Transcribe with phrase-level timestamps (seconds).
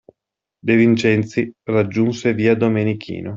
[0.63, 3.29] De Vincenzi raggiunse via Domenichino.